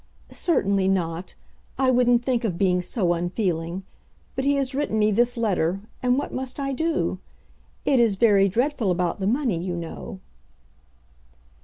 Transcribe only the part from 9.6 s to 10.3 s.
you know."